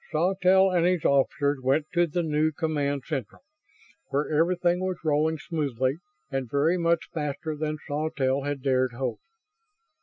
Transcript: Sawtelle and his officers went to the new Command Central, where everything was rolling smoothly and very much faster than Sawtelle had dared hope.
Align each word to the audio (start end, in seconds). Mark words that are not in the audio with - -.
Sawtelle 0.11 0.71
and 0.71 0.83
his 0.83 1.05
officers 1.05 1.59
went 1.61 1.85
to 1.93 2.07
the 2.07 2.23
new 2.23 2.51
Command 2.51 3.03
Central, 3.05 3.43
where 4.07 4.31
everything 4.33 4.79
was 4.79 4.97
rolling 5.05 5.37
smoothly 5.37 5.97
and 6.31 6.49
very 6.49 6.75
much 6.79 7.09
faster 7.13 7.55
than 7.55 7.77
Sawtelle 7.87 8.41
had 8.41 8.63
dared 8.63 8.93
hope. 8.93 9.19